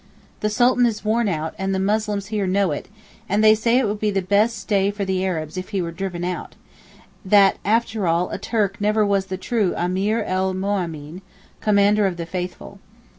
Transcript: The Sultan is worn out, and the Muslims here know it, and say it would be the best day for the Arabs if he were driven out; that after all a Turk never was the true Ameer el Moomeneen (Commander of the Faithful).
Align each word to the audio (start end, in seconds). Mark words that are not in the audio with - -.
The 0.39 0.49
Sultan 0.49 0.87
is 0.87 1.05
worn 1.05 1.29
out, 1.29 1.53
and 1.59 1.75
the 1.75 1.79
Muslims 1.79 2.29
here 2.33 2.47
know 2.47 2.71
it, 2.71 2.87
and 3.29 3.45
say 3.55 3.77
it 3.77 3.87
would 3.87 3.99
be 3.99 4.09
the 4.09 4.23
best 4.23 4.67
day 4.67 4.89
for 4.89 5.05
the 5.05 5.23
Arabs 5.23 5.57
if 5.57 5.69
he 5.69 5.79
were 5.79 5.91
driven 5.91 6.23
out; 6.23 6.55
that 7.23 7.57
after 7.63 8.07
all 8.07 8.31
a 8.31 8.39
Turk 8.39 8.81
never 8.81 9.05
was 9.05 9.27
the 9.27 9.37
true 9.37 9.75
Ameer 9.77 10.23
el 10.23 10.55
Moomeneen 10.55 11.21
(Commander 11.61 12.07
of 12.07 12.17
the 12.17 12.25
Faithful). 12.25 12.79